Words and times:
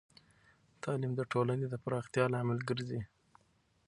تعلیم 0.83 1.11
د 1.15 1.21
ټولنې 1.31 1.65
د 1.69 1.75
پراختیا 1.83 2.25
لامل 2.33 2.59
ګرځی. 2.69 3.01